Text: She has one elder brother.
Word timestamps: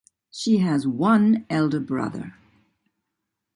She 0.31 0.57
has 0.57 0.87
one 0.87 1.45
elder 1.47 1.79
brother. 1.79 2.33